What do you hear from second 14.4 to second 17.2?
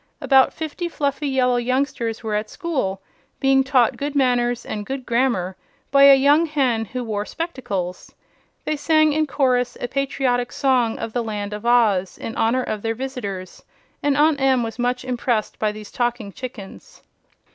Em was much impressed by these talking chickens.